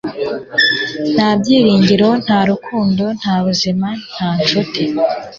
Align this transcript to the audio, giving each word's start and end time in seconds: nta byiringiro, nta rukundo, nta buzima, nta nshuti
nta 1.13 1.29
byiringiro, 1.39 2.07
nta 2.23 2.39
rukundo, 2.49 3.03
nta 3.19 3.35
buzima, 3.43 3.87
nta 4.13 4.29
nshuti 4.39 4.83